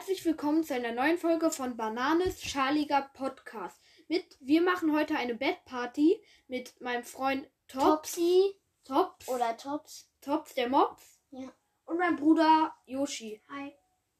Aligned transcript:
Herzlich 0.00 0.24
willkommen 0.24 0.64
zu 0.64 0.72
einer 0.74 0.92
neuen 0.92 1.18
Folge 1.18 1.50
von 1.50 1.76
Bananes 1.76 2.42
Schaliger 2.42 3.10
Podcast. 3.12 3.78
Mit 4.08 4.24
wir 4.40 4.62
machen 4.62 4.94
heute 4.96 5.14
eine 5.14 5.34
Bettparty 5.34 6.18
mit 6.48 6.80
meinem 6.80 7.04
Freund 7.04 7.46
Tops, 7.68 8.12
Topsy 8.12 8.54
Tops, 8.82 9.28
oder 9.28 9.54
Tops. 9.58 10.08
Tops 10.22 10.54
der 10.54 10.70
Mops 10.70 11.20
Ja. 11.32 11.52
und 11.84 11.98
mein 11.98 12.16
Bruder 12.16 12.74
Yoshi. 12.86 13.42
Hi. 13.50 13.74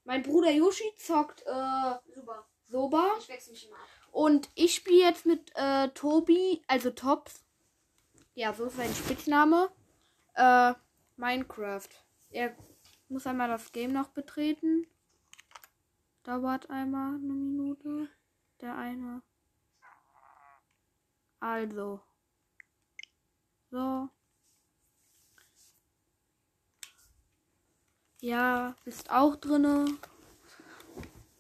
Mein 0.05 0.23
Bruder 0.23 0.51
Yoshi 0.51 0.85
zockt 0.99 1.41
äh, 1.47 1.95
Super. 2.15 2.47
Soba 2.69 3.15
Ich 3.19 3.31
wechsle 3.31 3.53
mich 3.53 3.67
immer 3.67 3.77
ab. 3.77 3.89
und 4.13 4.51
ich 4.57 4.75
spiele 4.75 4.99
jetzt 5.01 5.25
mit 5.25 5.51
äh, 5.55 5.89
Tobi, 5.95 6.63
also 6.67 6.91
Tops. 6.91 7.43
Ja, 8.35 8.53
so 8.53 8.67
ist 8.67 8.77
sein 8.77 8.93
Spitzname. 8.95 9.71
Äh, 10.35 10.75
Minecraft. 11.17 11.89
Er 12.29 12.55
muss 13.09 13.27
einmal 13.27 13.49
das 13.49 13.73
Game 13.73 13.95
noch 13.95 14.09
betreten. 14.09 14.87
Dauert 16.31 16.71
einmal 16.71 17.17
eine 17.17 17.33
Minute. 17.33 18.09
Der 18.61 18.77
eine. 18.77 19.21
Also. 21.41 22.01
So. 23.73 24.09
Ja, 28.21 28.77
bist 28.85 29.11
auch 29.11 29.35
drinne. 29.35 29.87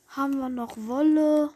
Haben 0.08 0.38
wir 0.40 0.48
noch 0.48 0.76
Wolle? 0.76 1.54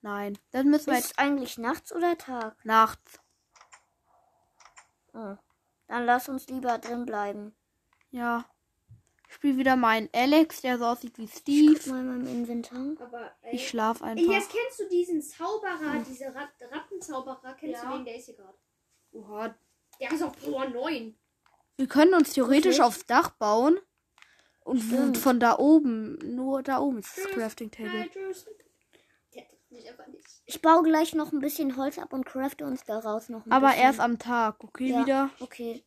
Nein, 0.00 0.38
das 0.50 0.64
müssen 0.64 0.86
wir 0.86 0.94
jetzt 0.94 1.10
Ist 1.10 1.18
eigentlich 1.18 1.58
nachts 1.58 1.94
oder 1.94 2.16
Tag? 2.16 2.64
nachts. 2.64 3.20
Oh. 5.12 5.36
Dann 5.86 6.06
lass 6.06 6.30
uns 6.30 6.48
lieber 6.48 6.78
drin 6.78 7.04
bleiben. 7.04 7.54
Ja. 8.10 8.46
Ich 9.34 9.38
spiele 9.38 9.56
wieder 9.58 9.74
meinen 9.74 10.08
Alex, 10.14 10.60
der 10.60 10.78
so 10.78 10.84
aussieht 10.84 11.18
wie 11.18 11.24
Ich 11.24 11.34
Steve. 11.34 11.90
mal 11.90 12.00
in 12.02 12.06
meinem 12.06 12.26
Inventar. 12.28 12.94
Aber 13.04 13.32
ey, 13.42 13.56
Ich 13.56 13.68
schlaf 13.68 14.00
einfach. 14.00 14.22
Elias, 14.24 14.48
kennst 14.48 14.78
du 14.78 14.88
diesen 14.88 15.20
Zauberer, 15.20 16.04
diese 16.08 16.26
Rat 16.32 16.50
Rattenzauberer? 16.70 17.56
Kennst 17.58 17.82
Ja. 17.82 17.90
du 17.90 17.96
den? 17.96 18.04
Der 18.04 18.14
ist 18.16 18.26
hier 18.26 18.36
gerade. 18.36 18.54
Oha. 19.12 19.54
Der 20.00 20.12
ist 20.12 20.22
auf 20.22 20.38
Power 20.40 20.68
9. 20.68 21.16
Wir 21.76 21.86
können 21.88 22.14
uns 22.14 22.32
theoretisch 22.32 22.76
Wirklich? 22.78 22.82
aufs 22.82 23.06
Dach 23.06 23.30
bauen. 23.30 23.80
Und 24.60 24.80
Stimmt. 24.80 25.18
von 25.18 25.40
da 25.40 25.58
oben, 25.58 26.16
nur 26.36 26.62
da 26.62 26.78
oben 26.78 26.98
ist 27.00 27.18
das 27.18 27.26
Crafting 27.32 27.72
Table. 27.72 28.08
Ich 30.46 30.62
baue 30.62 30.84
gleich 30.84 31.12
noch 31.14 31.32
ein 31.32 31.40
bisschen 31.40 31.76
Holz 31.76 31.98
ab 31.98 32.12
und 32.12 32.24
crafte 32.24 32.64
uns 32.66 32.84
daraus 32.84 33.28
noch 33.28 33.44
ein 33.44 33.50
Aber 33.52 33.66
bisschen. 33.70 33.82
erst 33.82 33.98
am 34.00 34.18
Tag, 34.20 34.62
okay, 34.62 34.90
Ja. 34.90 35.00
wieder. 35.00 35.30
Okay. 35.40 35.82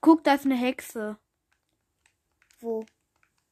Guck, 0.00 0.24
da 0.24 0.34
ist 0.34 0.44
eine 0.46 0.56
Hexe. 0.56 1.16
Wo? 2.62 2.86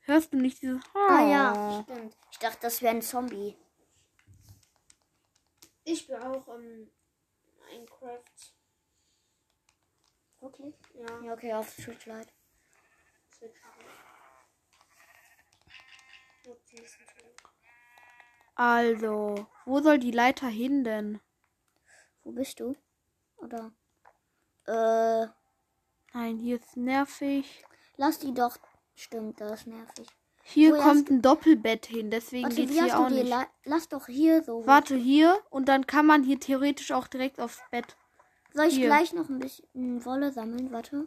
Hörst 0.03 0.33
du 0.33 0.39
nicht 0.39 0.63
dieses... 0.63 0.81
Ah 0.95 1.29
ja, 1.29 1.83
stimmt. 1.85 2.17
Ich 2.31 2.39
dachte, 2.39 2.59
das 2.63 2.81
wäre 2.81 2.95
ein 2.95 3.03
Zombie. 3.03 3.57
Ich 5.85 6.07
bin 6.07 6.17
auch 6.23 6.47
ähm, 6.49 6.91
Minecraft. 7.69 8.23
Wirklich? 10.41 10.75
Ja, 10.95 11.21
Ja, 11.23 11.33
okay, 11.35 11.53
auf 11.53 11.71
Streetlight. 11.73 12.33
Switch 13.37 13.61
auch. 13.65 13.77
Gut, 16.45 16.59
die 16.71 16.77
nächsten 16.77 17.05
Folgen. 17.05 17.35
Also, 18.55 19.47
wo 19.65 19.81
soll 19.81 19.99
die 19.99 20.11
Leiter 20.13 20.47
hin 20.49 20.85
denn? 20.85 21.21
Wo 22.23 22.31
bist 22.33 22.61
du? 22.61 22.77
Oder? 23.39 23.73
Äh, 24.67 25.27
Nein, 26.13 26.39
hier 26.39 26.57
ist 26.57 26.77
nervig. 26.77 27.65
lass 27.97 28.19
die 28.19 28.33
doch. 28.35 28.57
Stimmt, 29.01 29.41
das 29.41 29.61
ist 29.61 29.67
nervig. 29.67 30.07
Hier 30.43 30.75
Wo 30.77 30.83
kommt 30.83 31.09
ein 31.11 31.23
Doppelbett 31.23 31.87
hin, 31.87 32.11
deswegen 32.11 32.45
Warte, 32.45 32.57
geht's 32.57 32.71
wie 32.71 32.75
hier 32.75 32.93
hast 32.93 32.95
auch 32.95 33.09
du 33.09 33.15
die 33.15 33.21
nicht. 33.23 33.31
La 33.31 33.47
Lass 33.65 33.89
doch 33.89 34.07
hier 34.07 34.43
so. 34.45 34.67
Warte 34.67 34.95
hier 34.95 35.41
und 35.49 35.69
dann 35.71 35.87
kann 35.87 36.05
man 36.05 36.23
hier 36.23 36.39
theoretisch 36.39 36.93
auch 36.93 37.07
direkt 37.07 37.41
aufs 37.41 37.61
Bett. 37.71 37.97
Soll 38.53 38.67
ich 38.67 38.75
hier. 38.75 38.89
gleich 38.89 39.15
noch 39.15 39.31
ein 39.31 39.39
bisschen 39.39 40.05
Wolle 40.05 40.33
sammeln? 40.33 40.71
Warte. 40.71 41.07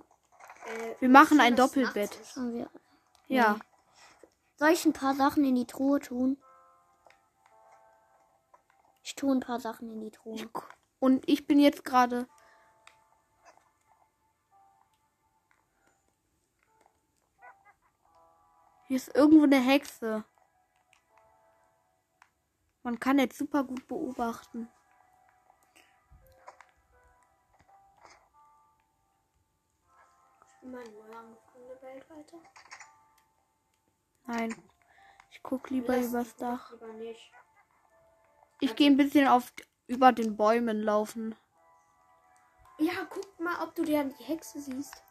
Äh, 0.65 0.95
Wir 1.01 1.09
machen 1.09 1.39
ein 1.39 1.55
Doppelbett. 1.55 2.17
wir. 2.35 2.67
Ja. 3.27 3.53
Nee. 3.53 3.59
Soll 4.55 4.69
ich 4.69 4.85
ein 4.85 4.93
paar 4.93 5.13
Sachen 5.13 5.45
in 5.45 5.53
die 5.53 5.67
Truhe 5.67 5.99
tun? 5.99 6.37
Ich 9.03 9.13
tue 9.13 9.31
ein 9.31 9.39
paar 9.39 9.59
Sachen 9.59 9.91
in 9.91 10.01
die 10.01 10.11
Truhe. 10.11 10.49
Und 10.99 11.29
ich 11.29 11.45
bin 11.45 11.59
jetzt 11.59 11.85
gerade. 11.85 12.27
Hier 18.93 18.97
ist 18.97 19.15
irgendwo 19.15 19.45
eine 19.45 19.59
Hexe. 19.59 20.23
Man 22.83 22.99
kann 22.99 23.17
jetzt 23.17 23.39
super 23.39 23.63
gut 23.63 23.87
beobachten. 23.87 24.69
Neu 30.61 30.77
Welt 31.81 32.07
weiter. 32.07 32.37
Nein. 34.27 34.55
Ich 35.31 35.41
guck 35.41 35.71
lieber 35.71 35.97
Lass- 35.97 36.09
übers 36.09 36.35
Dach. 36.35 36.71
Lieber 36.73 36.93
nicht. 36.93 37.31
Ich 38.59 38.75
gehe 38.75 38.91
ein 38.91 38.97
bisschen 38.97 39.27
auf 39.27 39.51
über 39.87 40.11
den 40.11 40.37
Bäumen 40.37 40.83
laufen. 40.83 41.35
Ja, 42.77 43.07
guck 43.09 43.39
mal, 43.39 43.59
ob 43.63 43.73
du 43.73 43.85
dir 43.85 44.03
die 44.03 44.23
Hexe 44.23 44.61
siehst. 44.61 45.01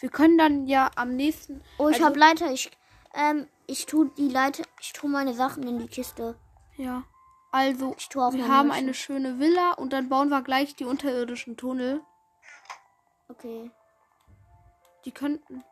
Wir 0.00 0.10
können 0.10 0.36
dann 0.36 0.66
ja 0.66 0.90
am 0.96 1.16
nächsten. 1.16 1.64
Oh, 1.78 1.88
ich 1.88 1.94
Also- 1.94 2.04
habe 2.04 2.18
Leiter. 2.18 2.52
Ich, 2.52 2.70
ähm, 3.16 3.48
ich 3.66 3.86
tue 3.86 4.10
die 4.16 4.28
Leiter. 4.28 4.62
Ich 4.80 4.92
tue 4.92 5.10
meine 5.10 5.34
Sachen 5.34 5.66
in 5.66 5.78
die 5.78 5.88
Kiste. 5.88 6.38
Ja. 6.76 7.02
Also, 7.52 7.94
Ich 7.98 8.08
tue 8.08 8.24
auch 8.24 8.32
wir 8.32 8.48
haben 8.48 8.70
eine 8.70 8.92
schöne 8.92 9.38
Villa 9.38 9.72
und 9.72 9.92
dann 9.92 10.08
bauen 10.08 10.28
wir 10.28 10.42
gleich 10.42 10.76
die 10.76 10.84
unterirdischen 10.84 11.56
Tunnel. 11.56 12.02
Okay. 13.28 13.70
Die 15.04 15.12
könnten. 15.12 15.64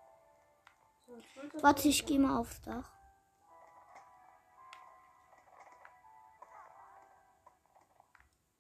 Warte, 1.61 1.89
ich 1.89 2.07
gehe 2.07 2.19
mal 2.19 2.39
aufs 2.39 2.63
Dach. 2.63 2.91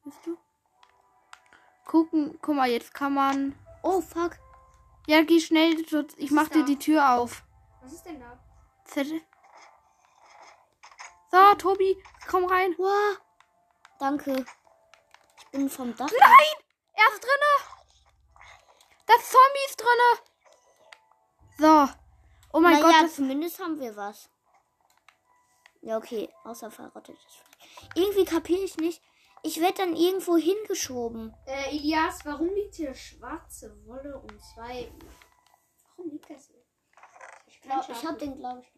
Bist 0.05 0.19
du? 0.27 0.37
Gucken, 1.87 2.39
guck 2.43 2.57
mal, 2.57 2.69
jetzt 2.69 2.93
kann 2.93 3.15
man. 3.15 3.55
Oh, 3.83 4.01
fuck. 4.01 4.39
Ja, 5.07 5.23
geh 5.23 5.41
schnell. 5.41 5.83
Ich 6.17 6.31
mach 6.31 6.49
dir 6.49 6.65
die 6.65 6.79
Tür 6.79 7.15
auf. 7.15 7.43
Was 7.83 7.93
ist 7.93 8.05
denn 8.05 8.21
da? 8.21 8.39
Zettel. 8.95 9.21
So, 11.33 11.55
Tobi, 11.59 12.01
komm 12.31 12.45
rein. 12.45 12.75
Wow. 12.79 13.19
Danke. 13.99 14.47
Ich 15.39 15.47
bin 15.51 15.69
vom 15.69 15.97
Dach. 15.97 16.07
Nein! 16.07 16.65
Er 16.93 17.13
ist 17.13 17.21
drinne! 17.21 17.53
Das 19.07 19.31
Zombie 19.31 19.67
ist 19.67 19.83
drinne! 19.83 20.11
So. 21.59 21.93
Oh 22.53 22.61
mein 22.61 22.81
naja, 22.81 23.01
Gott, 23.01 23.11
zumindest 23.11 23.59
haben 23.59 23.81
wir 23.81 23.97
was. 23.97 24.31
Ja, 25.81 25.97
okay. 25.97 26.33
Außer 26.45 26.71
verrottetes. 26.71 27.43
Irgendwie 27.97 28.25
kapiere 28.25 28.63
ich 28.63 28.77
nicht. 28.77 29.03
Ich 29.43 29.61
werde 29.61 29.79
dann 29.79 29.97
irgendwo 29.97 30.37
hingeschoben. 30.37 31.35
Äh, 31.47 31.71
Elias, 31.71 32.25
warum 32.25 32.49
liegt 32.55 32.77
hier 32.77 32.95
schwarze 32.95 33.77
Wolle 33.87 34.21
und 34.21 34.41
zwei. 34.41 34.93
Warum 35.97 36.13
liegt 36.13 36.31
das 36.31 36.47
hier? 36.47 36.65
Ich, 37.49 37.61
glaub, 37.61 37.89
ich 37.89 38.07
habe 38.07 38.19
den, 38.19 38.39
glaube 38.39 38.61
ich. 38.61 38.74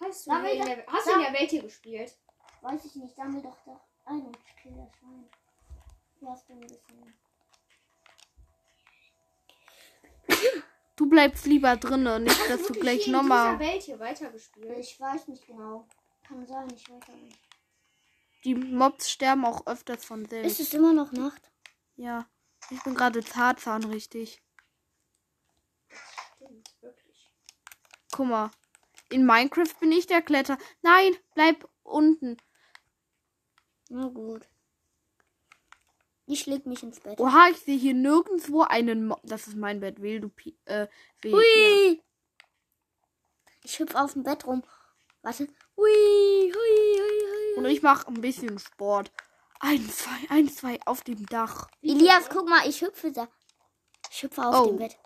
Hast 0.00 0.26
du, 0.26 0.30
in 0.32 0.64
der, 0.64 0.86
hast 0.86 1.06
du 1.06 1.12
in 1.12 1.20
der 1.20 1.32
Welt 1.32 1.50
hier 1.50 1.62
gespielt? 1.62 2.16
Weiß 2.62 2.84
ich 2.84 2.94
nicht. 2.96 3.16
Sammel 3.16 3.42
doch 3.42 3.56
da 3.64 3.80
ein 4.06 4.22
und 4.26 4.36
kill 4.62 4.72
das 4.76 4.94
Schwein. 4.98 5.28
Hier 6.18 6.28
hast 6.30 6.48
du 6.48 6.52
ein 6.54 6.60
bisschen. 6.60 7.14
du 10.96 11.08
bleibst 11.08 11.46
lieber 11.46 11.76
drinne, 11.76 12.20
nicht, 12.20 12.48
dass 12.48 12.66
du 12.66 12.74
gleich 12.74 13.04
hier 13.04 13.06
in 13.06 13.12
nochmal. 13.12 13.56
dieser 13.58 13.72
Welt 13.72 13.82
hier 13.82 13.98
weitergespielt? 13.98 14.78
Ich 14.78 15.00
weiß 15.00 15.28
nicht 15.28 15.46
genau. 15.46 15.86
Kann 16.26 16.46
sein, 16.46 16.68
ich 16.74 16.88
weiß 16.88 17.02
auch 17.08 17.14
nicht. 17.14 17.38
Die 18.44 18.54
Mobs 18.54 19.10
sterben 19.10 19.44
auch 19.44 19.66
öfters 19.66 20.04
von 20.04 20.22
Ist 20.24 20.30
selbst. 20.30 20.60
es 20.60 20.74
immer 20.74 20.92
noch 20.92 21.12
Nacht? 21.12 21.50
Ja. 21.96 22.26
Ich 22.70 22.82
bin 22.82 22.94
gerade 22.94 23.22
Tarzan, 23.24 23.84
richtig. 23.84 24.42
Stimmt, 26.36 26.70
wirklich. 26.80 27.30
Guck 28.12 28.26
mal. 28.26 28.50
In 29.10 29.24
Minecraft 29.26 29.74
bin 29.80 29.92
ich 29.92 30.06
der 30.06 30.22
Kletter. 30.22 30.58
Nein, 30.82 31.16
bleib 31.34 31.68
unten. 31.82 32.36
Na 33.88 34.08
gut. 34.08 34.46
Ich 36.26 36.44
leg 36.44 36.66
mich 36.66 36.82
ins 36.82 37.00
Bett. 37.00 37.18
Oha, 37.18 37.48
ich 37.50 37.58
sehe 37.60 37.78
hier 37.78 37.94
nirgendwo 37.94 38.62
einen 38.62 39.06
Mob. 39.08 39.20
Das 39.24 39.46
ist 39.48 39.56
mein 39.56 39.80
Bett. 39.80 40.02
Wähl 40.02 40.20
du 40.20 40.28
Pi 40.28 40.58
äh, 40.66 40.86
ja. 41.24 41.32
Hui! 41.32 42.02
Ich 43.64 43.78
hüpf 43.78 43.94
auf 43.94 44.12
dem 44.12 44.24
Bett 44.24 44.46
rum. 44.46 44.62
Warte. 45.22 45.48
Hui, 45.76 45.86
hui, 45.86 46.52
hui, 46.52 47.54
hui. 47.54 47.54
Und 47.56 47.64
ich 47.64 47.80
mache 47.82 48.06
ein 48.08 48.20
bisschen 48.20 48.58
Sport. 48.58 49.10
Ein, 49.60 49.88
zwei, 49.90 50.18
ein, 50.28 50.48
zwei 50.50 50.78
auf 50.84 51.02
dem 51.02 51.24
Dach. 51.26 51.68
Elias, 51.80 52.28
guck 52.28 52.46
mal, 52.48 52.68
ich 52.68 52.82
hüpfe 52.82 53.10
da. 53.10 53.26
Ich 54.10 54.22
hüpfe 54.22 54.46
auf 54.46 54.54
Oh. 54.60 54.66
dem 54.66 54.76
Bett. 54.76 54.98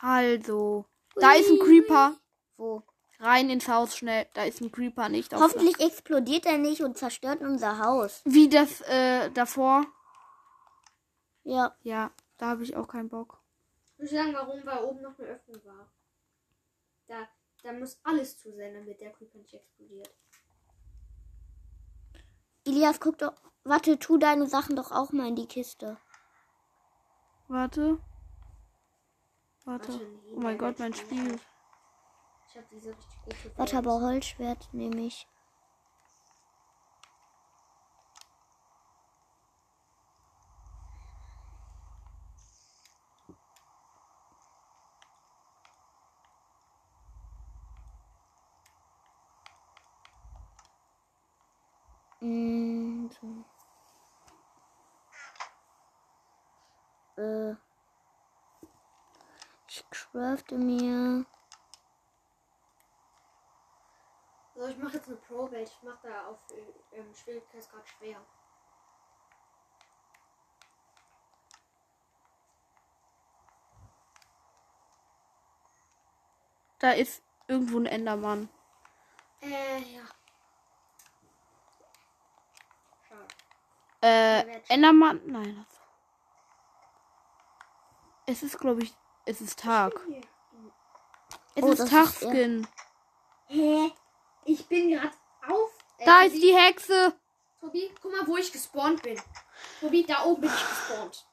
Also, 0.00 0.86
da 1.14 1.32
ist 1.32 1.50
ein 1.50 1.58
Creeper. 1.58 2.16
Wo? 2.56 2.82
Rein 3.18 3.48
ins 3.48 3.68
Haus 3.68 3.96
schnell. 3.96 4.26
Da 4.34 4.44
ist 4.44 4.60
ein 4.60 4.70
Creeper 4.70 5.08
nicht 5.08 5.34
auf 5.34 5.40
Hoffentlich 5.40 5.80
explodiert 5.80 6.44
er 6.46 6.58
nicht 6.58 6.82
und 6.82 6.98
zerstört 6.98 7.40
unser 7.40 7.78
Haus. 7.78 8.20
Wie 8.24 8.48
das 8.48 8.82
äh, 8.82 9.30
davor. 9.30 9.86
Ja. 11.44 11.74
Ja, 11.82 12.10
da 12.36 12.48
habe 12.48 12.62
ich 12.62 12.76
auch 12.76 12.88
keinen 12.88 13.08
Bock. 13.08 13.40
Ich 13.94 14.02
muss 14.02 14.10
sagen, 14.10 14.34
warum, 14.34 14.64
weil 14.66 14.84
oben 14.84 15.00
noch 15.00 15.18
eine 15.18 15.28
Öffnung 15.28 15.64
war. 15.64 15.90
Da, 17.06 17.28
da 17.62 17.72
muss 17.72 17.98
alles 18.02 18.38
zu 18.38 18.54
sein, 18.54 18.74
damit 18.74 19.00
der 19.00 19.12
Creeper 19.12 19.38
nicht 19.38 19.54
explodiert. 19.54 20.10
Elias, 22.66 23.00
guck 23.00 23.16
doch. 23.18 23.34
Warte, 23.64 23.98
tu 23.98 24.18
deine 24.18 24.46
Sachen 24.46 24.76
doch 24.76 24.92
auch 24.92 25.12
mal 25.12 25.28
in 25.28 25.36
die 25.36 25.46
Kiste. 25.46 25.96
Warte. 27.48 27.98
Warte. 29.66 30.00
Oh 30.36 30.40
mein 30.40 30.56
Gott, 30.58 30.78
mein 30.78 30.94
Spiel. 30.94 31.18
schneller. 31.18 31.40
Ich 32.48 32.56
habe 32.56 32.66
diese 32.70 32.90
richtig 32.90 33.22
gute 33.24 33.58
Warte, 33.58 33.78
aber 33.78 34.00
Holzschwert 34.00 34.72
nehme 34.72 35.06
ich. 35.06 35.26
Mm, 52.20 53.08
so. 53.10 53.44
Äh. 57.22 57.65
Ich 59.92 59.98
crafte 60.12 60.56
mir. 60.58 61.24
So, 64.54 64.66
ich 64.68 64.78
mache 64.78 64.94
jetzt 64.96 65.08
eine 65.08 65.16
Pro-Welt. 65.16 65.68
Ich 65.68 65.82
mache 65.82 65.98
da 66.08 66.26
auf 66.28 66.38
äh, 66.50 66.96
ähm, 66.96 67.14
Schwierigkeitsgrad 67.14 67.86
schwer. 67.88 68.20
Da 76.78 76.92
ist 76.92 77.22
irgendwo 77.48 77.78
ein 77.78 77.86
Endermann. 77.86 78.48
Äh, 79.40 79.78
ja. 79.78 80.02
Schade. 83.08 83.26
Äh, 84.02 84.60
Endermann? 84.68 85.20
Nein. 85.26 85.64
das- 85.68 85.80
Es 88.28 88.42
ist, 88.42 88.58
glaube 88.58 88.82
ich, 88.82 88.94
es 89.26 89.40
ist 89.40 89.58
Tag. 89.58 89.92
Es 91.54 91.62
Oh, 91.62 91.72
ist 91.72 91.88
Tagskin. 91.88 92.66
Hä? 93.46 93.92
Ich 94.44 94.66
bin 94.66 94.90
gerade 94.90 95.12
auf. 95.48 95.70
Äh, 95.98 96.04
Da 96.04 96.22
ist 96.22 96.36
die 96.36 96.54
Hexe. 96.54 97.14
Tobi, 97.60 97.92
guck 98.00 98.12
mal, 98.12 98.26
wo 98.26 98.36
ich 98.36 98.52
gespawnt 98.52 99.02
bin. 99.02 99.20
Tobi, 99.80 100.04
da 100.04 100.24
oben 100.24 100.42
bin 100.42 100.50
ich 100.50 100.68
gespawnt. 100.68 101.26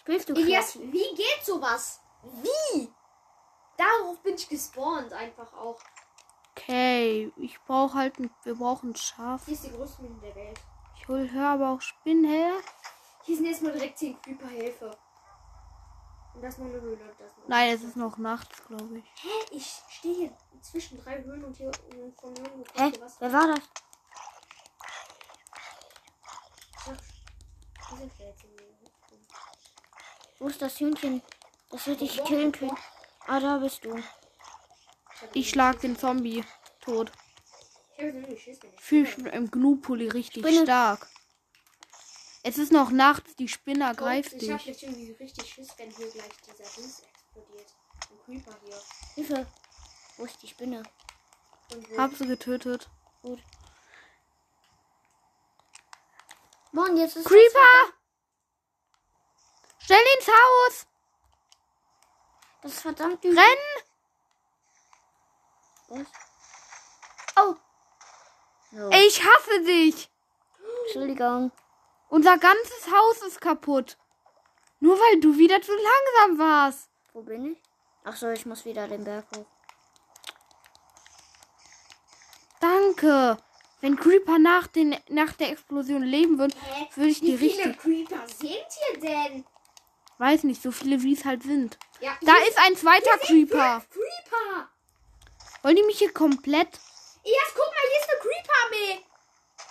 Spielst 0.00 0.28
du 0.28 0.34
Elias, 0.34 0.78
wie 0.78 1.14
geht 1.14 1.44
sowas? 1.44 2.00
Wie? 2.22 2.92
Darauf 3.76 4.20
bin 4.22 4.34
ich 4.34 4.48
gespawnt, 4.48 5.12
einfach 5.12 5.52
auch. 5.54 5.78
Okay, 6.52 7.32
ich 7.36 7.60
brauche 7.62 7.94
halt 7.94 8.18
ein, 8.18 8.30
wir 8.44 8.54
brauchen 8.54 8.90
ein 8.90 8.96
Schaf. 8.96 9.44
Hier 9.46 9.54
ist 9.54 9.64
die 9.64 9.72
größte 9.72 10.02
Mine 10.02 10.18
der 10.20 10.34
Welt. 10.36 10.60
Ich 10.96 11.08
hol, 11.08 11.28
hör 11.30 11.48
aber 11.50 11.70
auch 11.70 11.80
Spinnen 11.80 12.24
her. 12.24 12.52
Hier 13.24 13.36
sind 13.36 13.46
erstmal 13.46 13.72
direkt 13.72 13.98
10 13.98 14.20
Creeper 14.22 14.48
Hilfe. 14.48 14.96
Und 16.34 16.42
das 16.42 16.54
ist 16.54 16.58
noch 16.58 16.66
eine 16.66 16.80
Höhle. 16.80 16.98
Das 17.18 17.36
noch 17.36 17.48
Nein, 17.48 17.74
es 17.74 17.82
ist 17.82 17.96
noch 17.96 18.18
nachts, 18.18 18.62
glaube 18.66 18.98
ich. 18.98 19.04
Hä? 19.22 19.28
Ich 19.52 19.82
stehe 19.88 20.14
hier 20.14 20.36
zwischen 20.62 21.02
drei 21.02 21.22
Höhlen 21.22 21.44
und 21.44 21.56
hier 21.56 21.70
und 21.90 22.18
von 22.20 22.32
nirgendwo 22.32 22.64
Hä? 22.74 22.92
was. 23.00 23.20
Wer 23.20 23.32
war 23.32 23.46
das? 23.48 23.60
Wo 30.38 30.48
ist 30.48 30.60
das 30.60 30.78
Hühnchen? 30.78 31.22
Das 31.70 31.86
hätte 31.86 32.04
ich 32.04 32.22
killen 32.24 32.52
können. 32.52 32.76
Ah, 33.26 33.40
da 33.40 33.58
bist 33.58 33.84
du. 33.84 33.96
Ich 35.32 35.48
schlag 35.50 35.80
den 35.80 35.96
Zombie 35.96 36.44
tot. 36.80 37.10
Ich 37.96 37.98
habe 38.04 38.08
irgendwie 38.10 38.36
Schiss, 38.38 38.58
wenn 38.62 38.74
ich 38.74 38.80
Fühl 38.80 39.06
spinne. 39.06 39.24
mich 39.28 39.34
im 39.34 39.50
Gnu-Pulli 39.50 40.08
richtig 40.08 40.44
Spinne. 40.44 40.64
stark. 40.64 41.06
Es 42.46 42.58
ist 42.58 42.72
noch 42.72 42.90
nachts, 42.90 43.34
die 43.36 43.48
Spinner 43.48 43.94
greift 43.94 44.34
Ich 44.34 44.40
dich. 44.40 44.66
jetzt 44.66 44.82
irgendwie 44.82 45.12
richtig 45.12 45.50
Schiss, 45.50 45.68
wenn 45.78 45.90
hier 45.90 46.10
gleich 46.10 46.30
dieser 46.46 46.70
Dings 46.76 47.00
explodiert. 47.00 47.74
Ein 48.10 48.18
Creeper 48.26 48.54
hier. 48.62 48.82
Hilfe. 49.14 49.46
Wo 50.18 50.24
ist 50.26 50.42
die 50.42 50.48
Spinne? 50.48 50.82
Hab 51.96 52.14
sie 52.14 52.26
getötet. 52.26 52.90
Gut. 53.22 53.42
Mann, 56.72 56.98
jetzt 56.98 57.16
ist 57.16 57.26
Creeper! 57.26 57.94
Schnell 59.78 60.04
ins 60.18 60.28
Haus! 60.28 60.86
Das 62.60 62.72
ist 62.72 62.82
verdammt 62.82 63.24
übel. 63.24 63.38
Rennen! 63.38 63.84
Was? 65.88 66.06
Oh. 67.36 67.54
So. 68.70 68.90
Ich 68.90 69.22
hasse 69.24 69.64
dich! 69.64 70.10
Entschuldigung. 70.84 71.50
Unser 72.14 72.38
ganzes 72.38 72.92
Haus 72.92 73.22
ist 73.22 73.40
kaputt. 73.40 73.96
Nur 74.78 74.96
weil 74.96 75.18
du 75.18 75.36
wieder 75.36 75.60
zu 75.60 75.72
langsam 75.72 76.38
warst. 76.38 76.88
Wo 77.12 77.22
bin 77.22 77.54
ich? 77.54 77.58
Ach 78.04 78.14
so, 78.14 78.28
ich 78.28 78.46
muss 78.46 78.64
wieder 78.64 78.86
den 78.86 79.02
Berg 79.02 79.26
hoch. 79.36 79.46
Danke. 82.60 83.36
Wenn 83.80 83.96
Creeper 83.96 84.38
nach, 84.38 84.68
den, 84.68 84.96
nach 85.08 85.32
der 85.32 85.50
Explosion 85.50 86.04
leben 86.04 86.38
würden, 86.38 86.54
würde 86.94 87.10
ich 87.10 87.18
die 87.18 87.40
Wie 87.40 87.50
viele 87.50 87.70
richtig. 87.70 87.78
Creeper 87.82 88.28
sind 88.28 88.66
hier 88.70 89.00
denn? 89.00 89.44
Weiß 90.18 90.44
nicht, 90.44 90.62
so 90.62 90.70
viele 90.70 91.02
wie 91.02 91.14
es 91.14 91.24
halt 91.24 91.42
sind. 91.42 91.76
Ja, 91.98 92.16
Da 92.20 92.36
ist 92.48 92.58
ein 92.58 92.76
zweiter 92.76 93.18
Creeper. 93.18 93.84
Creeper. 93.90 94.68
Wollen 95.62 95.74
die 95.74 95.82
mich 95.82 95.98
hier 95.98 96.12
komplett. 96.12 96.78
Elias, 97.24 97.54
guck 97.54 97.66
mal, 97.66 97.90
hier 97.90 98.00
ist 98.00 98.08
eine 98.08 98.20
Creeper-Armee. 98.20 99.04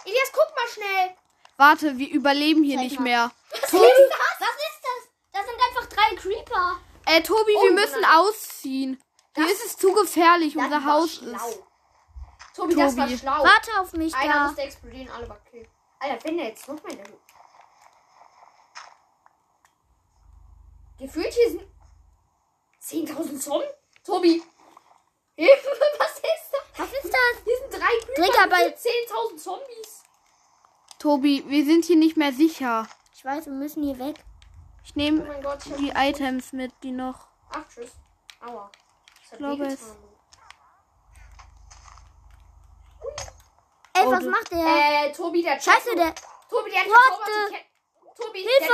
Elias, 0.04 0.32
guck 0.34 0.54
mal 0.58 0.68
schnell. 0.68 1.23
Warte, 1.58 1.98
wir 1.98 2.10
überleben 2.10 2.64
hier 2.64 2.78
Zeig 2.78 2.84
nicht 2.86 2.96
mal. 3.00 3.04
mehr. 3.04 3.32
Was 3.52 3.70
Tobi, 3.72 3.86
ist 3.86 4.10
das? 4.10 4.20
was 4.40 4.56
ist 4.56 4.82
das? 4.82 5.10
Das 5.34 5.46
sind 5.46 5.60
einfach 5.68 5.86
drei 5.88 6.16
Creeper. 6.16 6.80
Äh, 7.06 7.22
Tobi, 7.22 7.54
Oh, 7.58 7.64
wir 7.64 7.72
müssen 7.74 8.02
nein. 8.02 8.12
ausziehen. 8.18 9.02
Hier 9.36 9.46
ist 9.52 9.66
es 9.66 9.78
zu 9.78 9.94
gefährlich. 9.94 10.54
Das 10.54 10.64
Unser 10.64 10.86
Haus 10.86 11.16
schlau. 11.16 11.48
ist. 11.50 11.60
Tobi, 12.56 12.76
das 12.76 12.96
war 12.98 13.06
Tobi. 13.08 13.18
schlau. 13.18 13.44
Warte 13.44 13.72
auf 13.80 13.94
mich 13.94 14.14
Einer 14.16 14.34
da. 14.34 14.44
musste 14.48 14.62
explodieren, 14.62 15.10
alle 15.10 15.28
war 15.30 15.40
kill. 15.50 15.68
Alter, 16.00 16.24
wenn 16.26 16.38
der 16.38 16.48
jetzt 16.48 16.68
noch 16.68 16.82
mal 16.84 16.92
in 16.92 16.98
der 16.98 17.08
Höhe. 17.08 17.20
Gefühlt 21.00 21.34
hier 21.34 21.50
sind 21.52 21.64
10.000 22.82 23.40
Zombies. 23.40 23.70
Tobi. 24.06 24.44
Hilfe, 25.36 25.70
was 25.98 26.12
ist 26.18 26.24
das? 26.52 26.62
Was 26.80 26.94
ist 26.94 27.06
das? 27.14 27.44
Hier 27.44 27.58
sind 27.58 27.72
drei 27.82 28.14
Creeper. 28.16 28.48
Bei- 28.50 28.58
hier 28.58 28.78
10.000 28.78 29.38
Zombies. 29.38 30.03
Tobi, 31.08 31.44
wir 31.48 31.66
sind 31.66 31.84
hier 31.84 31.98
nicht 31.98 32.16
mehr 32.16 32.32
sicher. 32.32 32.88
Ich 33.14 33.26
weiß, 33.26 33.48
wir 33.48 33.52
müssen 33.52 33.84
hier 33.84 34.00
weg. 34.00 34.16
Ich 34.86 34.92
Oh 34.92 35.00
nehme 35.00 35.26
mein 35.26 35.44
Gott, 35.44 35.60
ich 35.66 35.74
die 35.76 35.90
Items 35.94 36.54
mit, 36.54 36.72
die 36.82 36.92
noch. 36.92 37.28
Ach, 37.52 37.62
tschüss. 37.68 37.92
Aua. 38.40 38.72
Das 39.22 39.32
hat 39.34 39.38
glaube 39.40 39.64
wehgetan. 39.64 39.98
Ey, 43.96 44.04
Oh, 44.06 44.12
was 44.12 44.20
du- 44.24 44.30
macht 44.30 44.50
der? 44.52 44.66
Äh, 44.66 45.12
Tobi, 45.12 45.42
der 45.44 45.60
Scheiße, 45.60 45.90
Chat- 45.90 45.98
der. 45.98 46.16
Tobi, 46.50 46.72
der 46.72 46.80
hat 46.80 46.88
What 46.88 47.20
the- 47.50 48.24
Tobi, 48.24 48.40
Hilfe! 48.40 48.74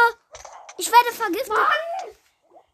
Ich 0.78 0.92
werde 0.92 1.16
vergiftet. 1.16 1.58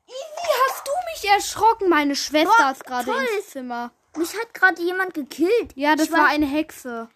Wie 0.05 0.53
hast 0.67 0.85
du 0.85 0.91
mich 1.13 1.31
erschrocken? 1.31 1.87
Meine 1.87 2.17
Schwester 2.17 2.51
Boah, 2.57 2.71
ist 2.71 2.83
gerade 2.85 3.09
ins 3.37 3.49
Zimmer. 3.51 3.91
Mich 4.17 4.37
hat 4.37 4.53
gerade 4.53 4.81
jemand 4.81 5.13
gekillt. 5.13 5.71
Ja, 5.75 5.95
das 5.95 6.07
Ich 6.07 6.11
war 6.11 6.25
eine 6.25 6.45
Hexe. 6.45 7.07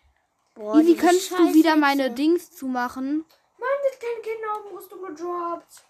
Boah, 0.60 0.78
Easy, 0.82 0.94
könntest 0.98 1.32
du 1.32 1.54
wieder 1.54 1.78
meine 1.78 2.12
Dings 2.12 2.52
zumachen? 2.52 3.24
Mann, 3.58 3.70
das 3.90 3.98
kleine 3.98 4.20
Kind 4.22 4.46
auf 4.52 4.74
Rüstung 4.74 5.02
gedroppt. 5.06 5.86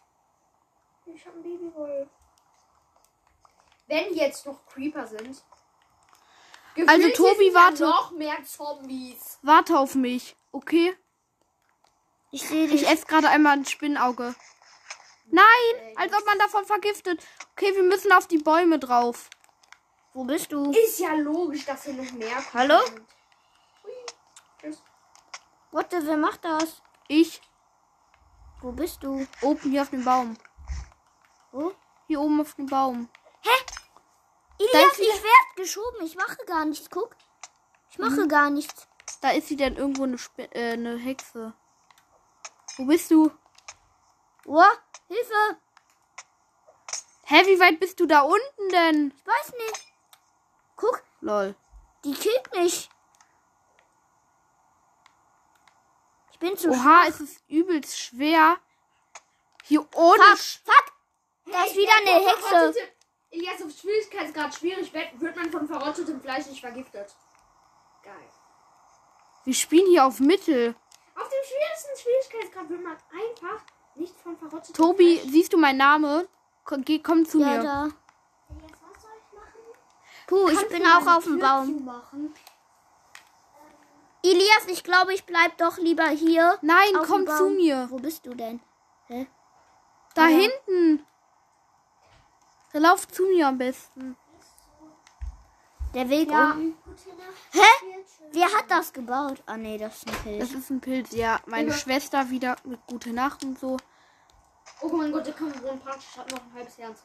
Ich 1.07 1.25
hab 1.25 1.33
ein 1.33 1.41
Babywolf. 1.41 2.07
Wenn 3.87 4.13
jetzt 4.13 4.45
noch 4.45 4.63
Creeper 4.67 5.07
sind. 5.07 5.41
Also, 6.85 7.09
Tobi, 7.09 7.51
warte. 7.55 7.83
noch 7.83 8.11
mehr 8.11 8.37
Zombies. 8.43 9.39
Warte 9.41 9.75
auf 9.79 9.95
mich, 9.95 10.35
okay? 10.51 10.95
Ich 12.29 12.47
sehe 12.47 12.65
Ich 12.65 12.71
dich. 12.81 12.87
esse 12.87 13.07
gerade 13.07 13.27
einmal 13.29 13.53
ein 13.57 13.65
Spinnauge. 13.65 14.35
Nein, 15.31 15.95
als 15.95 16.13
ob 16.13 16.23
man 16.27 16.37
davon 16.37 16.65
vergiftet. 16.65 17.25
Okay, 17.53 17.73
wir 17.75 17.81
müssen 17.81 18.11
auf 18.11 18.27
die 18.27 18.37
Bäume 18.37 18.77
drauf. 18.77 19.31
Wo 20.13 20.25
bist 20.25 20.51
du? 20.51 20.71
Ist 20.73 20.99
ja 20.99 21.15
logisch, 21.15 21.65
dass 21.65 21.85
hier 21.85 21.93
noch 21.95 22.11
mehr 22.11 22.35
Creeper 22.35 22.53
Hallo? 22.53 22.85
sind. 22.85 23.01
What 25.71 25.91
the, 25.91 25.97
wer 26.01 26.17
macht 26.17 26.43
das? 26.45 26.81
Ich 27.07 27.41
Wo 28.61 28.71
bist 28.71 29.03
du? 29.03 29.25
oben 29.41 29.71
hier 29.71 29.81
auf 29.83 29.89
dem 29.89 30.03
Baum. 30.03 30.37
Wo? 31.51 31.73
Hier 32.07 32.19
oben 32.21 32.41
auf 32.41 32.53
dem 32.55 32.65
Baum. 32.65 33.09
Elias, 34.59 34.91
ist 34.91 34.99
wieder- 34.99 35.13
ich 35.13 35.23
werd 35.23 35.55
geschoben. 35.55 36.05
Ich 36.05 36.15
mache 36.15 36.37
gar 36.45 36.65
nichts. 36.65 36.89
Guck. 36.89 37.15
Ich 37.91 37.97
mache 37.97 38.27
gar 38.27 38.49
nichts. 38.49 38.87
Da 39.21 39.31
ist 39.31 39.47
sie 39.47 39.55
dann 39.55 39.75
irgendwo 39.77 40.03
eine, 40.03 40.15
Sp 40.19 40.49
äh, 40.51 40.73
eine 40.73 40.97
Hexe. 40.97 41.53
Wo 42.77 42.85
bist 42.85 43.09
du? 43.11 43.31
Oh, 44.45 44.63
Hilfe. 45.07 45.57
Hä, 47.23 47.45
wie 47.45 47.59
weit 47.59 47.79
bist 47.79 47.99
du 47.99 48.05
da 48.05 48.21
unten 48.21 48.69
denn? 48.71 49.13
Ich 49.15 49.27
weiß 49.27 49.53
nicht. 49.67 49.93
Guck, 50.75 51.03
Lol. 51.21 51.55
die 52.03 52.13
killt 52.13 52.51
mich. 52.55 52.89
Ich 56.41 56.47
bin 56.47 56.57
zu 56.57 56.69
Oha, 56.69 57.03
es 57.07 57.19
ist 57.19 57.43
übelst 57.49 57.99
schwer. 57.99 58.55
Hier 59.65 59.85
ohne. 59.93 60.23
Fuck, 60.23 60.37
Sch 60.37 60.59
fuck. 60.63 60.93
Da 61.51 61.63
ist 61.65 61.75
wieder 61.75 61.91
eine 61.99 62.25
Hexe. 62.25 62.73
Elias, 63.31 63.61
auf 63.61 63.71
Schwierigkeitsgrad 63.77 64.55
schwierig 64.55 64.93
wird 64.93 65.19
wird 65.19 65.35
man 65.35 65.51
von 65.51 65.67
verrottetem 65.67 66.21
Fleisch 66.21 66.45
nicht 66.47 66.61
vergiftet. 66.61 67.13
Geil. 68.03 68.13
Wir 69.43 69.53
spielen 69.53 69.87
hier 69.87 70.05
auf 70.05 70.21
Mittel. 70.21 70.75
Auf 71.15 71.27
dem 71.27 71.43
schwierigsten 71.45 72.03
Schwierigkeitsgrad 72.03 72.69
wird 72.69 72.83
man 72.83 72.93
einfach 72.93 73.65
nicht 73.95 74.15
von 74.21 74.37
verrottetem 74.37 74.73
Tobi, 74.73 75.17
Fleisch. 75.19 75.31
siehst 75.33 75.51
du 75.53 75.57
meinen 75.57 75.77
Namen? 75.77 76.25
Komm, 76.63 76.85
geh, 76.85 76.99
komm 76.99 77.25
zu 77.25 77.39
Ja, 77.41 77.47
mir. 77.47 77.63
da. 77.63 77.83
Elias, 77.83 78.71
was 78.71 79.01
soll 79.01 79.11
ich 79.17 79.37
machen? 79.37 79.59
Puh, 80.27 80.47
ich 80.49 80.67
bin 80.69 80.85
auch 80.87 81.05
auf 81.17 81.23
dem 81.25 81.37
Baum. 81.39 81.65
zumachen? 81.79 82.33
Elias, 84.23 84.65
ich 84.67 84.83
glaube, 84.83 85.13
ich 85.13 85.25
bleib 85.25 85.57
doch 85.57 85.77
lieber 85.77 86.07
hier. 86.09 86.57
Nein, 86.61 86.93
komm 87.07 87.25
zu 87.25 87.49
mir. 87.49 87.87
Wo 87.89 87.97
bist 87.97 88.25
du 88.25 88.33
denn? 88.33 88.59
Hä? 89.07 89.27
Da 90.15 90.27
ja. 90.27 90.37
hinten. 90.39 91.05
Lauf 92.73 93.07
zu 93.07 93.23
mir 93.23 93.47
am 93.47 93.57
besten. 93.57 94.17
Der 95.93 96.09
Weg 96.09 96.29
Ja. 96.29 96.51
unten. 96.51 96.77
Hä? 97.51 97.61
Wer 98.31 98.45
hat 98.45 98.65
das 98.69 98.93
gebaut? 98.93 99.41
Ah, 99.47 99.57
nee, 99.57 99.77
das 99.77 99.97
ist 99.97 100.07
ein 100.07 100.15
Pilz. 100.23 100.39
Das 100.39 100.51
ist 100.59 100.69
ein 100.69 100.81
Pilz. 100.81 101.11
Ja, 101.13 101.39
meine 101.47 101.69
Ja. 101.69 101.73
Schwester 101.77 102.29
wieder 102.29 102.57
mit 102.63 102.79
Gute 102.87 103.11
Nacht 103.11 103.43
und 103.43 103.57
so. 103.57 103.77
Oh 104.81 104.89
mein 104.89 105.11
Gott, 105.11 105.25
der 105.25 105.33
kann 105.33 105.51
wohnen 105.63 105.79
praktisch 105.79 106.15
hat 106.15 106.29
noch 106.31 106.39
ein 106.39 106.53
halbes 106.53 106.77
Herz. 106.77 107.03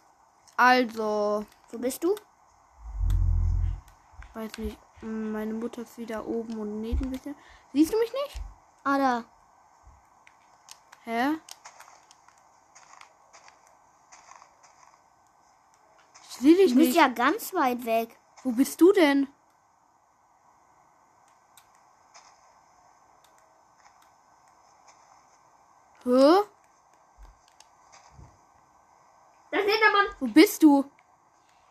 Also, 0.56 1.46
Wo 1.70 1.78
bist 1.78 2.04
du? 2.04 2.14
weiß 4.34 4.58
nicht. 4.58 4.78
Meine 5.00 5.52
Mutter 5.54 5.82
ist 5.82 5.98
wieder 5.98 6.26
oben 6.26 6.58
und 6.58 6.80
näht 6.80 7.00
ein 7.00 7.10
bisschen. 7.10 7.34
Siehst 7.72 7.92
du 7.92 7.98
mich 7.98 8.12
nicht? 8.12 8.40
Ah, 8.84 8.98
da. 8.98 9.24
Hä? 11.04 11.38
Ich 16.28 16.36
sehe 16.36 16.56
dich 16.56 16.72
Du 16.72 16.78
bist 16.78 16.88
nicht. 16.88 16.96
ja 16.96 17.08
ganz 17.08 17.52
weit 17.54 17.84
weg. 17.84 18.18
Wo 18.42 18.52
bist 18.52 18.80
du 18.80 18.92
denn? 18.92 19.28
Hä? 26.04 26.42
Das 29.50 29.60
Endermann. 29.62 30.06
Wo 30.20 30.26
bist 30.26 30.62
du? 30.62 30.84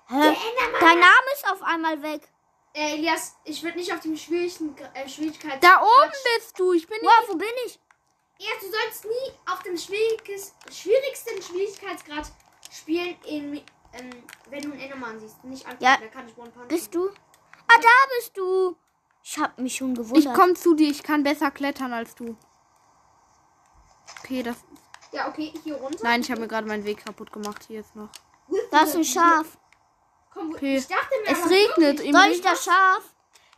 Hä? 0.08 0.36
Dein 0.80 1.00
Name 1.00 1.28
ist 1.34 1.48
auf 1.52 1.62
einmal 1.64 2.02
weg. 2.02 2.30
Äh, 2.74 2.96
Elias, 2.96 3.36
ich 3.44 3.62
würde 3.64 3.78
nicht 3.78 3.94
auf 3.94 4.00
dem 4.00 4.18
schwierigen 4.18 4.76
äh, 4.96 5.08
Schwierigkeitsgrad. 5.08 5.64
Da 5.64 5.82
oben 5.82 6.12
bist 6.38 6.60
du. 6.60 6.74
Ich 6.74 6.88
bin 6.88 6.98
nicht. 7.00 7.06
Wow, 7.06 7.30
wo 7.30 7.36
bin 7.38 7.48
ich? 7.68 7.80
Elias, 8.40 8.60
du 8.62 8.72
sollst 8.72 9.06
nie 9.06 9.52
auf 9.52 9.62
dem 9.62 9.78
schwieriges, 9.78 10.54
schwierigsten 10.72 11.42
Schwierigkeitsgrad 11.42 12.32
spielen, 12.72 13.16
in, 13.26 13.58
ähm, 13.94 14.10
wenn 14.50 14.62
du 14.64 14.72
einen 14.72 14.80
Endermann 14.82 15.20
siehst. 15.20 15.44
Nicht 15.44 15.66
angucken, 15.66 15.84
Ja. 15.84 15.98
der 15.98 16.10
kann 16.10 16.26
nicht 16.26 16.38
one. 16.38 16.52
Bist 16.68 16.96
du? 16.96 17.10
Ah, 17.68 17.78
da 17.80 18.16
bist 18.18 18.36
du. 18.36 18.76
Ich 19.24 19.38
hab 19.38 19.58
mich 19.60 19.76
schon 19.76 19.94
gewundert. 19.94 20.26
Ich 20.26 20.34
komm 20.34 20.56
zu 20.56 20.74
dir. 20.74 20.90
Ich 20.90 21.04
kann 21.04 21.24
besser 21.24 21.52
klettern 21.52 21.94
als 21.94 22.16
du. 22.16 22.36
Okay, 24.20 24.42
das. 24.44 24.58
Ja, 25.12 25.30
okay, 25.30 25.54
hier 25.64 25.76
runter. 25.76 26.00
Nein, 26.02 26.22
ich 26.22 26.32
habe 26.32 26.42
mir 26.42 26.48
gerade 26.48 26.68
meinen 26.68 26.86
Weg 26.86 27.06
kaputt 27.06 27.32
gemacht. 27.32 27.64
Hier 27.68 27.82
ist 27.82 27.96
noch. 27.96 28.10
Da 28.72 28.82
ist 28.82 28.96
ein 28.96 29.06
Schaf. 29.06 29.58
Komm, 30.34 30.54
Okay. 30.54 30.78
Ich 30.78 30.88
dachte 30.88 31.10
mir 31.24 31.32
Es 31.32 31.50
regnet. 31.50 32.00
wirklich- 32.00 32.12
Soll 32.16 32.32
ich 32.32 32.42
das 32.42 32.66
Schaf? 32.66 33.04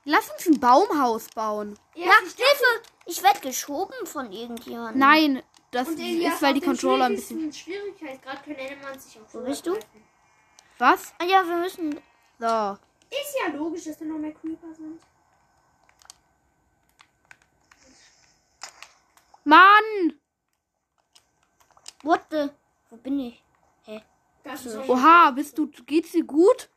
Lass 0.03 0.29
uns 0.29 0.45
ein 0.47 0.59
Baumhaus 0.59 1.29
bauen. 1.29 1.77
Ja, 1.95 2.05
Ja, 2.07 2.11
ich 2.25 2.33
Hilfe! 2.35 2.81
Ich 3.07 3.23
werd 3.23 3.41
geschoben 3.41 4.05
von 4.05 4.31
irgendjemandem. 4.31 4.99
Nein, 4.99 5.43
das 5.71 5.89
ist, 5.89 6.41
weil 6.41 6.53
die 6.53 6.61
Controller 6.61 7.05
ein 7.05 7.15
bisschen. 7.15 7.51
Schwierigkeitsgrad 7.51 8.43
können 8.43 8.57
Endermanns 8.57 9.03
sich 9.05 9.19
Wo 9.31 9.39
bist 9.41 9.65
du? 9.65 9.77
Was? 10.77 11.13
Ah, 11.19 11.25
ja, 11.25 11.43
wir 11.47 11.57
müssen. 11.57 11.93
So. 12.39 12.77
Ist 13.09 13.35
ja 13.39 13.53
logisch, 13.55 13.85
dass 13.85 13.97
da 13.97 14.05
noch 14.05 14.17
mehr 14.17 14.33
Creeper 14.33 14.73
sind. 14.73 14.99
Mann! 19.43 20.19
What 22.03 22.21
the? 22.31 22.49
Wo 22.89 22.97
bin 22.97 23.19
ich? 23.19 23.43
Oha, 24.87 25.31
bist 25.31 25.57
du. 25.57 25.67
Geht's 25.85 26.11
dir 26.11 26.23
gut? 26.23 26.69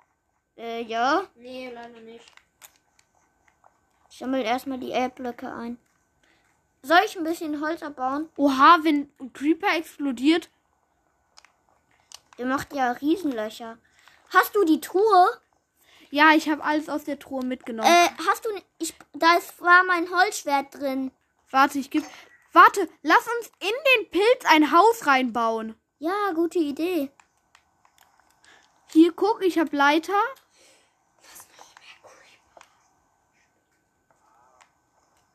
Äh, 0.57 0.83
ja. 0.83 1.27
Nee, 1.37 1.71
leider 1.73 2.01
nicht. 2.01 2.25
Ich 4.11 4.19
sammle 4.19 4.43
erstmal 4.43 4.79
die 4.79 4.91
Erdblöcke 4.91 5.53
ein. 5.53 5.79
Soll 6.83 7.01
ich 7.05 7.17
ein 7.17 7.25
bisschen 7.25 7.61
Holz 7.61 7.83
abbauen? 7.83 8.29
Oha, 8.37 8.79
wenn 8.83 9.11
ein 9.21 9.33
Creeper 9.33 9.77
explodiert. 9.77 10.49
Der 12.39 12.47
macht 12.47 12.73
ja 12.73 12.93
Riesenlöcher. 12.93 13.79
Hast 14.31 14.55
du 14.55 14.65
die 14.65 14.81
Truhe? 14.81 15.29
Ja, 16.11 16.33
ich 16.35 16.49
habe 16.49 16.65
alles 16.65 16.89
aus 16.89 17.05
der 17.05 17.19
Truhe 17.19 17.45
mitgenommen. 17.45 17.91
Äh, 17.91 18.09
hast 18.27 18.45
du. 18.45 18.51
Ich, 18.79 18.95
da 19.13 19.37
ist, 19.37 19.61
war 19.61 19.85
mein 19.85 20.11
Holzschwert 20.11 20.75
drin. 20.75 21.11
Warte, 21.51 21.79
ich 21.79 21.91
geb. 21.91 22.05
Warte, 22.53 22.89
lass 23.03 23.27
uns 23.39 23.53
in 23.61 23.69
den 23.69 24.11
Pilz 24.11 24.45
ein 24.47 24.73
Haus 24.73 25.07
reinbauen. 25.07 25.75
Ja, 25.99 26.33
gute 26.35 26.59
Idee. 26.59 27.11
Hier, 28.93 29.13
guck, 29.13 29.43
ich 29.43 29.59
habe 29.59 29.77
Leiter. 29.77 30.21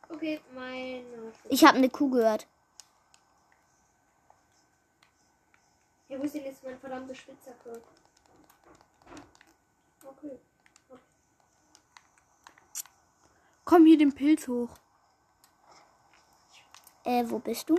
Okay, 0.10 0.42
meine. 0.54 1.34
Ich 1.50 1.64
habe 1.66 1.78
eine 1.78 1.90
Kuh 1.90 2.10
gehört. 2.10 2.48
Ja, 6.08 6.20
wo 6.20 6.24
ist 6.24 6.36
denn 6.36 6.46
jetzt 6.46 6.64
mein 6.64 6.80
verdammter 6.80 7.16
Spitzhacke? 7.16 7.82
Okay. 10.06 10.40
Komm 13.66 13.86
hier 13.86 13.98
den 13.98 14.14
Pilz 14.14 14.48
hoch. 14.48 14.70
Äh, 17.06 17.24
wo 17.28 17.40
bist 17.40 17.70
du? 17.70 17.78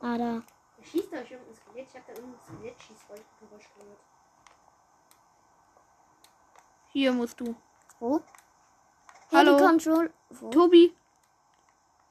Ah, 0.00 0.18
da. 0.18 0.42
Schießt 0.82 1.12
da 1.12 1.18
irgendein 1.18 1.54
Skelett? 1.54 1.88
Ich 1.88 1.94
hab 1.94 2.06
da 2.06 2.12
irgendein 2.12 2.40
Skelett-Schießgeräusch 2.40 3.68
gehört. 3.78 4.00
Hier 6.94 7.12
musst 7.12 7.40
du. 7.40 7.56
Wo? 7.98 8.22
Hallo? 9.32 9.56
Control. 9.58 10.12
Wo? 10.30 10.48
Tobi. 10.50 10.94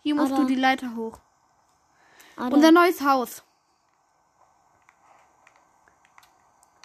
Hier 0.01 0.13
musst 0.13 0.33
Ah, 0.33 0.35
du 0.35 0.43
die 0.43 0.55
Leiter 0.55 0.93
hoch. 0.93 1.19
Da. 2.35 2.47
Unser 2.47 2.71
neues 2.73 2.99
Haus. 3.01 3.43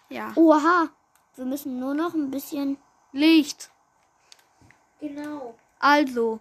Ja. 0.09 0.33
Oha. 0.37 0.91
Wir 1.35 1.45
müssen 1.45 1.81
nur 1.81 1.95
noch 1.95 2.15
ein 2.15 2.31
bisschen. 2.31 2.79
Licht. 3.11 3.69
Genau. 5.01 5.57
Also. 5.81 6.39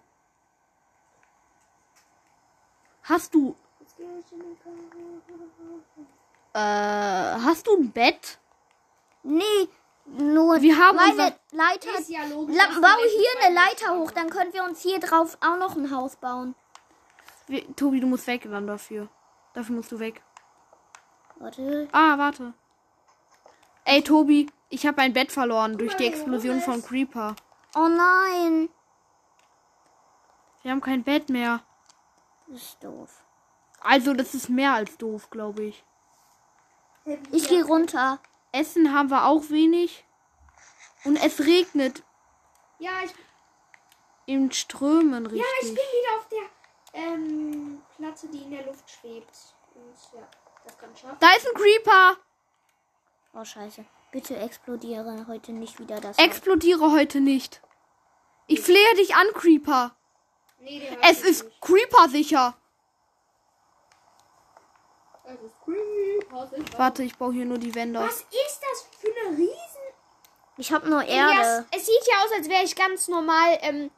Hast 3.02 3.34
du. 3.34 3.56
Äh, 6.52 6.58
hast 6.60 7.66
du 7.66 7.76
ein 7.76 7.90
Bett? 7.90 8.38
Nee, 9.24 9.68
nur 10.16 10.60
Wir 10.62 10.78
haben 10.78 10.96
meine 10.96 11.34
Leiter. 11.52 11.90
La 12.48 12.80
bau 12.80 12.96
hier 13.02 13.46
eine 13.46 13.54
Leiter 13.54 13.98
hoch, 13.98 14.10
dann 14.10 14.30
können 14.30 14.52
wir 14.52 14.64
uns 14.64 14.80
hier 14.80 15.00
drauf 15.00 15.36
auch 15.40 15.58
noch 15.58 15.76
ein 15.76 15.90
Haus 15.90 16.16
bauen. 16.16 16.54
Wir, 17.46 17.64
Tobi, 17.76 18.00
du 18.00 18.06
musst 18.06 18.26
weg 18.26 18.46
dann 18.50 18.66
dafür. 18.66 19.08
Dafür 19.54 19.76
musst 19.76 19.92
du 19.92 19.98
weg. 19.98 20.22
Warte. 21.36 21.88
Ah, 21.92 22.18
warte. 22.18 22.52
Ey, 23.84 24.02
Tobi, 24.02 24.50
ich 24.68 24.86
habe 24.86 24.96
mein 24.98 25.12
Bett 25.12 25.32
verloren 25.32 25.78
durch 25.78 25.94
die 25.96 26.06
Explosion 26.06 26.60
von 26.60 26.82
Creeper. 26.82 27.34
Oh 27.74 27.88
nein. 27.88 28.68
Wir 30.62 30.72
haben 30.72 30.80
kein 30.80 31.04
Bett 31.04 31.30
mehr. 31.30 31.62
Das 32.48 32.62
ist 32.62 32.84
doof. 32.84 33.24
Also, 33.80 34.12
das 34.12 34.34
ist 34.34 34.48
mehr 34.48 34.74
als 34.74 34.96
doof, 34.98 35.30
glaube 35.30 35.64
ich. 35.64 35.84
Ich 37.32 37.48
gehe 37.48 37.64
runter. 37.64 38.20
Essen 38.52 38.92
haben 38.94 39.10
wir 39.10 39.26
auch 39.26 39.50
wenig. 39.50 40.04
Und 41.04 41.16
es 41.16 41.40
regnet 41.40 42.02
Ja, 42.78 42.90
ich, 43.04 43.12
in 44.26 44.50
Strömen 44.52 45.26
richtig. 45.26 45.40
ja, 45.42 45.46
ich 45.68 45.68
bin 45.68 45.76
wieder 45.76 46.16
auf 46.18 46.28
der 46.28 47.00
ähm, 47.00 47.82
Platte, 47.96 48.28
die 48.28 48.42
in 48.42 48.50
der 48.50 48.66
Luft 48.66 48.90
schwebt. 48.90 49.36
Und 49.74 49.94
ja, 50.18 50.26
das 50.64 50.76
kann 50.78 50.96
schaffen. 50.96 51.16
da 51.20 51.30
ist 51.34 51.46
ein 51.48 51.54
Creeper. 51.54 52.16
Oh, 53.34 53.44
scheiße. 53.44 53.84
Bitte 54.10 54.36
explodiere 54.36 55.26
heute 55.28 55.52
nicht 55.52 55.78
wieder 55.78 56.00
das. 56.00 56.18
Explodiere 56.18 56.92
heute 56.92 57.20
nicht. 57.20 57.60
Ich 58.46 58.60
flehe 58.60 58.94
dich 58.96 59.14
an, 59.14 59.26
Creeper. 59.34 59.94
Nee, 60.60 60.82
Es 61.02 61.20
ist 61.22 61.44
nicht. 61.44 61.60
Creeper 61.60 62.08
sicher. 62.08 62.56
Ist. 65.28 66.78
Warte, 66.78 67.02
ich 67.02 67.16
baue 67.16 67.32
hier 67.34 67.44
nur 67.44 67.58
die 67.58 67.74
Wände 67.74 68.00
Was 68.00 68.20
ist 68.22 68.60
das 68.62 68.88
für 68.98 69.08
eine 69.08 69.36
riesen... 69.36 69.54
Ich 70.56 70.72
habe 70.72 70.88
nur 70.88 71.02
Ja, 71.02 71.30
Erde. 71.30 71.66
es, 71.70 71.80
es 71.80 71.86
sieht 71.86 72.06
ja 72.06 72.24
aus, 72.24 72.32
als 72.32 72.48
wäre 72.48 72.64
ich 72.64 72.74
ganz 72.74 73.08
normal, 73.08 73.58
ähm... 73.60 73.90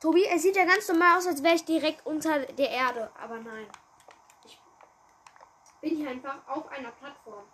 Tobi, 0.00 0.24
es 0.26 0.42
sieht 0.42 0.56
ja 0.56 0.64
ganz 0.64 0.88
normal 0.88 1.18
aus, 1.18 1.26
als 1.26 1.42
wäre 1.42 1.54
ich 1.54 1.64
direkt 1.64 2.06
unter 2.06 2.38
der 2.40 2.70
Erde. 2.70 3.10
Aber 3.20 3.36
nein. 3.36 3.66
Ich 4.44 4.58
bin 5.80 5.96
hier 5.96 6.10
einfach 6.10 6.36
auf 6.48 6.66
einer 6.68 6.92
Plattform. 6.92 7.44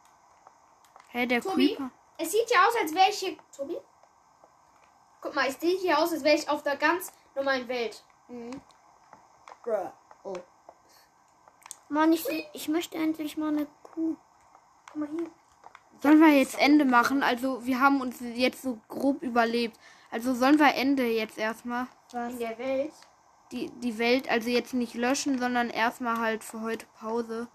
Hä, 1.09 1.27
der 1.27 1.41
Tobi? 1.41 1.75
Creeper. 1.75 1.91
Es 2.19 2.31
sieht 2.31 2.51
ja 2.51 2.67
aus, 2.67 2.77
als 2.81 2.95
wäre 2.95 3.11
ich 3.11 3.19
hier... 3.19 3.37
Tobi? 3.57 3.77
Guck 5.21 5.35
mal, 5.35 5.49
es 5.49 5.61
sieht 5.61 5.81
hier 5.81 5.99
aus, 5.99 6.13
als 6.13 6.23
wäre 6.23 6.37
ich 6.37 6.49
auf 6.49 6.63
der 6.63 6.77
ganz 6.77 7.11
normalen 7.35 7.67
Welt. 7.67 8.05
Mhm. 8.29 8.61
Bruh. 9.63 9.91
Oh. 10.23 10.35
Mann, 11.95 12.13
ich, 12.13 12.27
ich 12.53 12.69
möchte 12.69 12.99
endlich 12.99 13.37
mal 13.37 13.49
eine 13.49 13.69
Kuh. 13.85 14.17
Guck 14.89 14.97
mal 14.97 15.09
hier. 15.17 15.31
Sollen 16.03 16.19
wir 16.19 16.37
jetzt 16.37 16.59
Ende 16.59 16.85
machen? 16.85 17.23
Also, 17.23 17.65
wir 17.65 17.81
haben 17.81 18.01
uns 18.01 18.17
jetzt 18.21 18.63
so 18.63 18.81
grob 18.89 19.23
überlebt. 19.23 19.79
Also, 20.11 20.35
sollen 20.35 20.59
wir 20.59 20.75
Ende 20.75 21.07
jetzt 21.07 21.39
erstmal? 21.39 21.87
In 22.13 22.39
der 22.41 22.59
Welt. 22.59 22.93
Die, 23.53 23.71
die 23.71 23.97
Welt, 23.99 24.29
also 24.29 24.51
jetzt 24.51 24.75
nicht 24.75 24.95
löschen, 24.95 25.39
sondern 25.39 25.71
erstmal 25.71 26.19
halt 26.19 26.43
für 26.43 26.63
heute 26.63 26.85
Pause. 26.99 27.47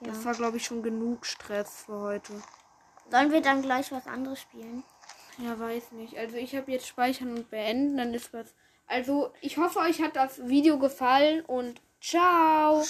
Ja. 0.00 0.08
Das 0.08 0.24
war, 0.24 0.34
glaube 0.34 0.58
ich, 0.58 0.64
schon 0.64 0.84
genug 0.84 1.26
Stress 1.26 1.82
für 1.86 2.00
heute. 2.00 2.40
Sollen 3.10 3.32
wir 3.32 3.40
dann 3.40 3.62
gleich 3.62 3.90
was 3.90 4.06
anderes 4.06 4.40
spielen? 4.40 4.84
Ja, 5.38 5.58
weiß 5.58 5.90
nicht. 5.92 6.16
Also, 6.16 6.36
ich 6.36 6.54
habe 6.54 6.70
jetzt 6.70 6.86
Speichern 6.86 7.36
und 7.36 7.50
Beenden, 7.50 7.96
dann 7.96 8.14
ist 8.14 8.32
was. 8.32 8.54
Also, 8.86 9.32
ich 9.40 9.58
hoffe, 9.58 9.80
euch 9.80 10.00
hat 10.00 10.14
das 10.14 10.46
Video 10.46 10.78
gefallen 10.78 11.44
und 11.44 11.82
ciao. 12.00 12.82